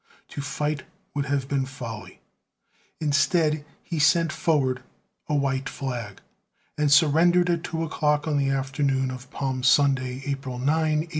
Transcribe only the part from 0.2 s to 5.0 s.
To fight would have been folly; instead, he sent forward